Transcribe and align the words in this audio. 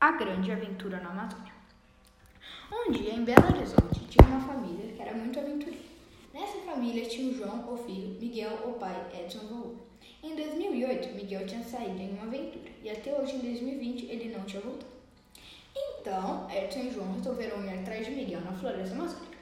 A 0.00 0.12
Grande 0.12 0.52
Aventura 0.52 1.00
na 1.00 1.10
Amazônia. 1.10 1.52
Um 2.72 2.92
dia, 2.92 3.14
em 3.14 3.24
Belo 3.24 3.48
Horizonte, 3.48 4.06
tinha 4.08 4.28
uma 4.28 4.46
família 4.46 4.92
que 4.92 5.02
era 5.02 5.12
muito 5.12 5.40
aventureira. 5.40 5.84
Nessa 6.32 6.58
família 6.58 7.04
tinha 7.08 7.32
o 7.32 7.34
João, 7.34 7.74
o 7.74 7.76
filho, 7.76 8.16
Miguel, 8.20 8.60
o 8.64 8.74
pai, 8.74 8.94
Edson, 9.12 9.38
o 9.38 9.56
avô. 9.56 9.74
Em 10.22 10.36
2008, 10.36 11.16
Miguel 11.16 11.44
tinha 11.48 11.64
saído 11.64 12.00
em 12.00 12.10
uma 12.10 12.26
aventura 12.26 12.70
e 12.84 12.88
até 12.88 13.12
hoje, 13.12 13.34
em 13.34 13.40
2020, 13.40 14.06
ele 14.06 14.36
não 14.36 14.44
tinha 14.44 14.62
voltado. 14.62 14.92
Então, 15.74 16.48
Edson 16.48 16.78
e 16.78 16.92
João 16.92 17.14
resolveram 17.14 17.64
ir 17.64 17.80
atrás 17.80 18.06
de 18.06 18.12
Miguel 18.12 18.42
na 18.42 18.52
floresta 18.52 18.94
amazônica. 18.94 19.36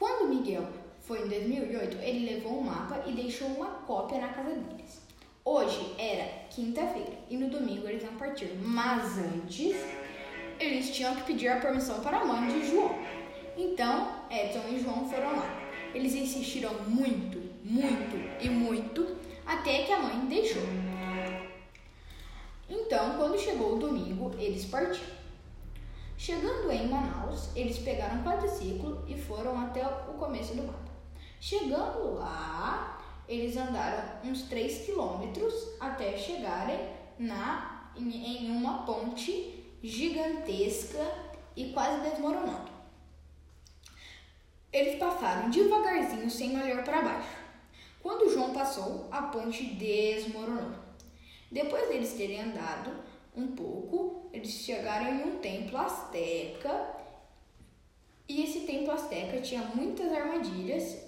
Quando 0.00 0.30
Miguel 0.30 0.66
foi 0.98 1.24
em 1.24 1.28
2008, 1.28 1.96
ele 1.98 2.34
levou 2.34 2.58
um 2.58 2.64
mapa 2.64 3.04
e 3.06 3.12
deixou 3.12 3.46
uma 3.46 3.70
cópia 3.86 4.20
na 4.20 4.32
casa 4.32 4.50
deles. 4.50 5.11
Hoje 5.44 5.94
era 5.98 6.46
quinta-feira 6.50 7.18
e 7.28 7.36
no 7.36 7.50
domingo 7.50 7.88
eles 7.88 8.04
iam 8.04 8.14
partir, 8.14 8.54
mas 8.62 9.18
antes 9.18 9.76
eles 10.60 10.94
tinham 10.94 11.16
que 11.16 11.24
pedir 11.24 11.48
a 11.48 11.60
permissão 11.60 12.00
para 12.00 12.18
a 12.18 12.24
mãe 12.24 12.46
de 12.48 12.70
João. 12.70 12.94
Então 13.56 14.22
Edson 14.30 14.62
e 14.70 14.78
João 14.78 15.08
foram 15.08 15.36
lá. 15.36 15.62
Eles 15.92 16.14
insistiram 16.14 16.72
muito, 16.86 17.38
muito 17.64 18.16
e 18.40 18.48
muito 18.48 19.16
até 19.44 19.82
que 19.82 19.92
a 19.92 19.98
mãe 19.98 20.26
deixou. 20.26 20.62
Então, 22.68 23.16
quando 23.16 23.38
chegou 23.38 23.74
o 23.74 23.78
domingo, 23.78 24.32
eles 24.38 24.64
partiram. 24.64 25.22
Chegando 26.16 26.70
em 26.70 26.86
Manaus, 26.86 27.54
eles 27.56 27.78
pegaram 27.80 28.20
um 28.20 28.24
quadriciclo 28.24 29.04
e 29.08 29.18
foram 29.18 29.60
até 29.60 29.84
o 29.84 30.14
começo 30.14 30.54
do 30.54 30.62
mapa. 30.62 30.92
Chegando 31.40 32.14
lá, 32.14 33.01
eles 33.32 33.56
andaram 33.56 34.20
uns 34.24 34.42
3 34.42 34.84
quilômetros 34.84 35.54
até 35.80 36.16
chegarem 36.16 36.78
na, 37.18 37.90
em, 37.96 38.46
em 38.46 38.50
uma 38.50 38.84
ponte 38.84 39.64
gigantesca 39.82 41.04
e 41.56 41.72
quase 41.72 42.08
desmoronando. 42.08 42.70
Eles 44.72 44.98
passaram 44.98 45.50
devagarzinho, 45.50 46.30
sem 46.30 46.60
olhar 46.60 46.82
para 46.84 47.02
baixo. 47.02 47.36
Quando 48.02 48.32
João 48.32 48.52
passou, 48.52 49.08
a 49.10 49.22
ponte 49.22 49.64
desmoronou. 49.64 50.72
Depois 51.50 51.88
deles 51.88 52.14
terem 52.14 52.40
andado 52.40 52.90
um 53.36 53.48
pouco, 53.48 54.30
eles 54.32 54.50
chegaram 54.50 55.14
em 55.14 55.24
um 55.24 55.38
templo 55.38 55.78
asteca. 55.78 56.96
E 58.28 58.42
esse 58.44 58.60
templo 58.60 58.92
asteca 58.92 59.40
tinha 59.40 59.62
muitas 59.74 60.10
armadilhas 60.10 60.98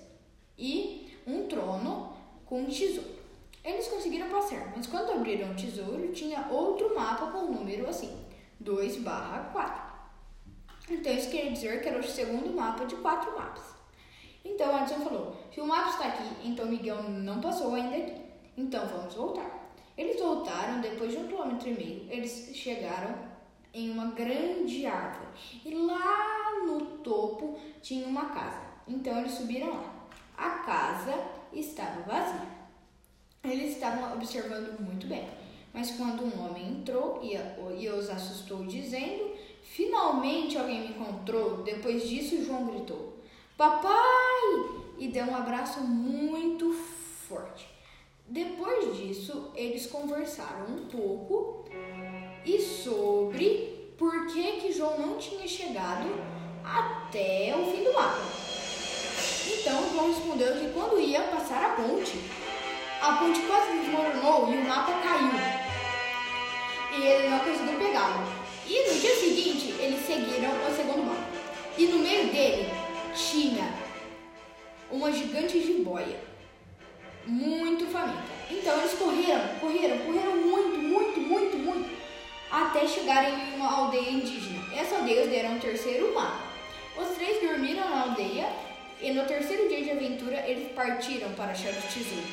e 0.58 1.10
um 1.26 1.46
trono 1.46 2.13
com 2.54 2.60
um 2.60 2.66
tesouro. 2.66 3.10
Eles 3.64 3.88
conseguiram 3.88 4.28
passar, 4.28 4.72
mas 4.76 4.86
quando 4.86 5.10
abriram 5.10 5.50
o 5.50 5.56
tesouro, 5.56 6.12
tinha 6.12 6.46
outro 6.48 6.94
mapa 6.94 7.26
com 7.32 7.38
o 7.38 7.52
número 7.52 7.88
assim, 7.88 8.16
2 8.60 8.98
barra 8.98 9.50
4. 9.52 10.94
Então 10.94 11.12
isso 11.12 11.30
quer 11.30 11.50
dizer 11.50 11.82
que 11.82 11.88
era 11.88 11.98
o 11.98 12.02
segundo 12.04 12.54
mapa 12.54 12.84
de 12.84 12.94
quatro 12.96 13.36
mapas. 13.36 13.74
Então 14.44 14.80
Edson 14.80 15.00
falou, 15.00 15.36
se 15.52 15.60
o 15.60 15.66
mapa 15.66 15.88
está 15.88 16.06
aqui, 16.06 16.22
então 16.44 16.66
Miguel 16.66 17.02
não 17.02 17.40
passou 17.40 17.74
ainda 17.74 17.96
aqui. 17.96 18.22
Então 18.56 18.86
vamos 18.86 19.14
voltar. 19.14 19.72
Eles 19.98 20.20
voltaram, 20.20 20.80
depois 20.80 21.10
de 21.10 21.16
um 21.16 21.26
quilômetro 21.26 21.68
e 21.70 21.74
meio, 21.74 22.06
eles 22.08 22.50
chegaram 22.54 23.16
em 23.72 23.90
uma 23.90 24.12
grande 24.12 24.86
árvore. 24.86 25.26
E 25.64 25.74
lá 25.74 26.64
no 26.64 26.98
topo 26.98 27.58
tinha 27.82 28.06
uma 28.06 28.26
casa. 28.26 28.62
Então 28.86 29.18
eles 29.18 29.32
subiram 29.32 29.70
lá. 29.70 29.92
A 30.36 30.50
casa 30.58 31.33
estava 31.60 32.02
vazia. 32.02 32.54
Eles 33.42 33.74
estavam 33.74 34.14
observando 34.14 34.80
muito 34.80 35.06
bem, 35.06 35.28
mas 35.72 35.90
quando 35.92 36.24
um 36.24 36.44
homem 36.44 36.68
entrou 36.68 37.20
e, 37.22 37.88
os 37.88 38.08
assustou, 38.08 38.64
dizendo: 38.64 39.32
Finalmente 39.62 40.56
alguém 40.56 40.80
me 40.80 40.88
encontrou. 40.88 41.62
Depois 41.62 42.08
disso, 42.08 42.44
João 42.44 42.66
gritou: 42.66 43.18
Papai! 43.56 43.92
E 44.98 45.08
deu 45.08 45.26
um 45.26 45.36
abraço 45.36 45.80
muito 45.80 46.72
forte. 46.72 47.66
Depois 48.26 48.96
disso, 48.96 49.50
eles 49.54 49.86
conversaram 49.86 50.66
um 50.66 50.86
pouco 50.86 51.64
e 52.44 52.60
sobre 52.60 53.92
por 53.98 54.26
que, 54.26 54.60
que 54.60 54.72
João 54.72 54.98
não 54.98 55.18
tinha 55.18 55.46
chegado 55.46 56.08
até 56.62 57.54
o 57.56 57.70
fim 57.70 57.84
do 57.84 57.92
mapa. 57.92 58.43
Então 59.46 59.90
João 59.90 60.08
respondeu 60.08 60.54
que 60.56 60.72
quando 60.72 61.00
ia 61.00 61.20
passar 61.22 61.64
a 61.64 61.68
ponte, 61.70 62.18
a 63.00 63.12
ponte 63.16 63.40
quase 63.40 63.78
desmoronou 63.78 64.52
e 64.52 64.56
o 64.56 64.64
mapa 64.64 64.92
caiu. 65.02 65.30
E 66.96 67.06
ele 67.06 67.28
não 67.28 67.38
conseguiu 67.40 67.78
pegá-lo. 67.78 68.24
E 68.66 68.88
no 68.88 69.00
dia 69.00 69.14
seguinte, 69.16 69.74
eles 69.78 70.06
seguiram 70.06 70.50
o 70.50 70.74
segundo 70.74 71.04
mapa. 71.04 71.28
E 71.76 71.86
no 71.86 71.98
meio 71.98 72.28
dele 72.28 72.70
tinha 73.14 73.74
uma 74.90 75.12
gigante 75.12 75.60
jiboia, 75.60 76.18
muito 77.26 77.86
faminta. 77.86 78.22
Então 78.50 78.78
eles 78.78 78.94
correram, 78.94 79.48
correram, 79.60 79.98
correram 79.98 80.36
muito, 80.36 80.78
muito, 80.78 81.20
muito, 81.20 81.56
muito, 81.58 81.90
até 82.50 82.86
chegarem 82.86 83.34
em 83.34 83.56
uma 83.56 83.70
aldeia 83.70 84.10
indígena. 84.10 84.62
Essa 84.74 84.96
aldeia 84.96 85.26
deram 85.26 85.56
o 85.56 85.60
terceiro 85.60 86.14
mapa. 86.14 86.44
Os 86.96 87.08
três 87.16 87.42
dormiram 87.42 87.82
e 89.04 89.12
no 89.12 89.26
terceiro 89.26 89.68
dia 89.68 89.84
de 89.84 89.90
aventura 89.90 90.42
eles 90.48 90.72
partiram 90.72 91.30
para 91.34 91.52
tesouro. 91.52 92.24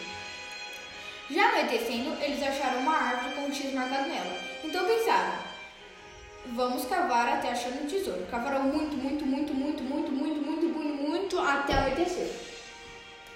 Já 1.30 1.50
anoitecendo, 1.50 2.16
eles 2.24 2.42
acharam 2.42 2.80
uma 2.80 2.96
árvore 2.96 3.36
com 3.36 3.42
um 3.42 3.54
X 3.54 3.74
marcado 3.74 4.08
nela. 4.08 4.38
Então 4.64 4.86
pensaram, 4.86 5.34
vamos 6.46 6.86
cavar 6.86 7.28
até 7.28 7.52
achar 7.52 7.72
o 7.72 7.88
tesouro. 7.88 8.26
Cavaram 8.32 8.64
muito, 8.64 8.96
muito, 8.96 9.26
muito, 9.26 9.54
muito, 9.54 9.84
muito, 9.84 10.12
muito, 10.14 10.42
muito, 10.42 10.68
muito, 10.70 11.10
muito 11.10 11.40
até 11.40 11.74
anoitecer. 11.74 12.32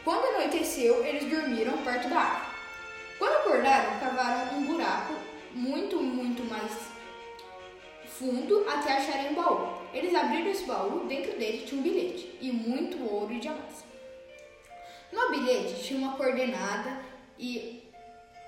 Quando 0.06 0.36
anoiteceu, 0.36 1.06
eles 1.06 1.30
dormiram 1.30 1.78
perto 1.80 2.08
da 2.08 2.20
árvore. 2.20 2.56
Quando 3.20 3.34
acordaram, 3.34 4.00
cavaram 4.00 4.58
um 4.58 4.66
buraco 4.66 5.14
muito, 5.54 5.98
muito 6.02 6.44
mais 6.50 6.72
fundo 8.18 8.66
até 8.68 8.94
acharem 8.94 9.32
um 9.32 9.36
baú. 9.36 9.76
Eles 9.94 10.14
abriram 10.16 10.50
esse 10.50 10.66
baú, 10.66 11.06
dentro 11.06 11.38
dele 11.38 11.66
tinha 11.66 11.80
um 11.80 11.84
bilhete 11.84 12.38
e 12.42 12.52
muito 12.52 13.04
ouro 13.12 13.34
e 13.34 13.40
diamantes. 13.40 13.84
No 15.12 15.30
bilhete 15.30 15.84
tinha 15.84 16.00
uma 16.00 16.18
coordenada 16.18 17.00
e 17.38 17.84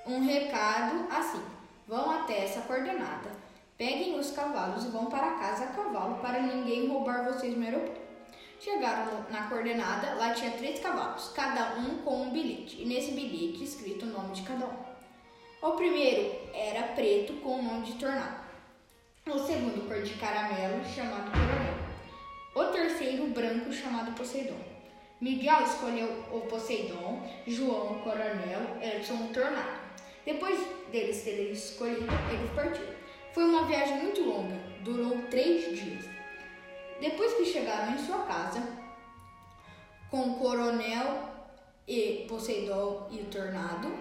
um 0.06 0.26
recado 0.26 1.08
assim: 1.10 1.42
vão 1.88 2.10
até 2.12 2.44
essa 2.44 2.62
coordenada, 2.62 3.32
peguem 3.78 4.18
os 4.20 4.32
cavalos 4.32 4.86
e 4.86 4.90
vão 4.90 5.06
para 5.06 5.36
casa 5.36 5.66
a 5.66 5.68
cavalo 5.68 6.16
para 6.16 6.42
ninguém 6.42 6.88
roubar 6.88 7.26
vocês 7.26 7.56
no 7.56 7.64
aeroporto. 7.64 8.08
Chegaram 8.60 9.24
na 9.30 9.48
coordenada, 9.48 10.16
lá 10.16 10.34
tinha 10.34 10.52
três 10.52 10.80
cavalos, 10.80 11.30
cada 11.30 11.76
um 11.76 12.00
com 12.00 12.24
um 12.24 12.32
bilhete, 12.32 12.82
e 12.82 12.86
nesse 12.86 13.12
bilhete 13.12 13.64
escrito 13.64 14.06
o 14.06 14.10
nome 14.10 14.34
de 14.34 14.42
cada 14.42 14.66
um. 14.66 14.88
O 15.62 15.72
primeiro 15.74 16.36
era 16.54 16.88
preto 16.90 17.34
com 17.42 17.60
o 17.60 17.62
nome 17.62 17.86
de 17.86 17.94
Tornado. 17.94 18.48
O 19.30 19.40
segundo, 19.40 19.86
cor 19.90 20.02
de 20.02 20.14
caramelo, 20.14 20.82
chamado 20.86 21.30
Coronel. 21.32 21.76
O 22.56 22.64
terceiro, 22.72 23.28
branco, 23.28 23.74
chamado 23.74 24.16
Poseidon. 24.16 24.58
Miguel 25.20 25.64
escolheu 25.64 26.24
o 26.32 26.40
Poseidon, 26.48 27.22
João 27.46 27.98
o 27.98 28.00
Coronel, 28.04 28.78
Edson 28.82 29.16
o 29.16 29.34
Tornado. 29.34 29.82
Depois 30.26 30.58
deles 30.94 31.24
terem 31.24 31.52
escolhido, 31.52 32.08
eles 32.32 32.52
partiram. 32.56 32.96
Foi 33.34 33.44
uma 33.44 33.66
viagem 33.66 33.98
muito 33.98 34.24
longa, 34.24 34.56
durou 34.82 35.18
três 35.30 35.78
dias. 35.78 36.06
Depois 37.02 37.34
que 37.34 37.46
chegaram 37.48 37.96
em 37.96 37.98
sua 37.98 38.20
casa, 38.20 38.64
com 40.10 40.22
o 40.22 40.36
Coronel 40.36 41.20
e 41.86 42.26
Poseidon 42.30 43.10
e 43.12 43.18
o 43.18 43.26
Tornado, 43.26 43.94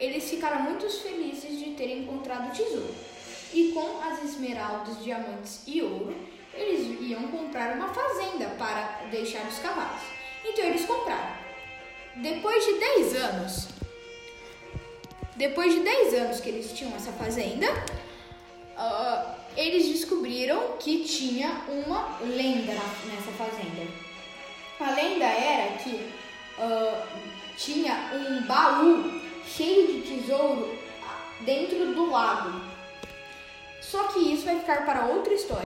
eles 0.00 0.28
ficaram 0.28 0.62
muito 0.62 0.90
felizes 0.90 1.56
de 1.56 1.76
terem 1.76 2.00
encontrado 2.02 2.48
o 2.48 2.52
tesouro 2.52 3.11
e 3.52 3.72
com 3.72 4.00
as 4.00 4.22
esmeraldas, 4.22 5.02
diamantes 5.02 5.62
e 5.66 5.82
ouro, 5.82 6.14
eles 6.54 7.00
iam 7.00 7.22
comprar 7.28 7.76
uma 7.76 7.88
fazenda 7.92 8.46
para 8.58 9.06
deixar 9.10 9.46
os 9.46 9.58
cavalos. 9.58 10.02
Então 10.44 10.64
eles 10.64 10.84
compraram. 10.84 11.36
Depois 12.16 12.64
de 12.64 12.74
10 12.74 13.14
anos, 13.16 13.68
depois 15.36 15.74
de 15.74 15.80
10 15.80 16.14
anos 16.14 16.40
que 16.40 16.48
eles 16.48 16.72
tinham 16.72 16.94
essa 16.94 17.12
fazenda, 17.12 17.66
uh, 18.76 19.34
eles 19.56 19.88
descobriram 19.88 20.76
que 20.78 21.04
tinha 21.04 21.62
uma 21.68 22.18
lenda 22.20 22.74
nessa 22.74 23.32
fazenda. 23.36 23.90
A 24.80 24.90
lenda 24.90 25.24
era 25.24 25.78
que 25.78 25.94
uh, 26.58 27.02
tinha 27.56 28.10
um 28.14 28.42
baú 28.46 29.20
cheio 29.46 29.86
de 29.86 30.00
tesouro 30.02 30.76
dentro 31.40 31.94
do 31.94 32.10
lago. 32.10 32.71
Só 33.92 34.04
que 34.04 34.20
isso 34.32 34.46
vai 34.46 34.58
ficar 34.58 34.86
para 34.86 35.04
outra 35.04 35.34
história. 35.34 35.60